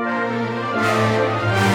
[0.00, 1.69] Música